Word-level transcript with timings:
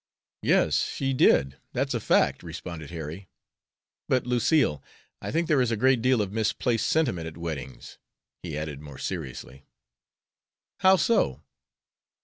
"Yes, 0.41 0.81
she 0.87 1.13
did; 1.13 1.59
that's 1.73 1.93
a 1.93 1.99
fact," 1.99 2.41
responded 2.41 2.89
Harry. 2.89 3.29
"But, 4.09 4.25
Lucille, 4.25 4.81
I 5.21 5.29
think 5.31 5.47
there 5.47 5.61
is 5.61 5.69
a 5.69 5.77
great 5.77 6.01
deal 6.01 6.23
of 6.23 6.31
misplaced 6.31 6.87
sentiment 6.87 7.27
at 7.27 7.37
weddings," 7.37 7.99
he 8.41 8.57
added, 8.57 8.81
more 8.81 8.97
seriously. 8.97 9.63
"How 10.79 10.95
so?" 10.95 11.43